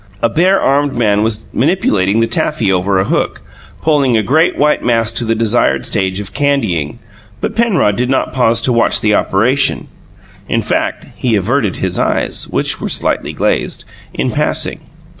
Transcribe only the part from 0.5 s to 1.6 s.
armed man was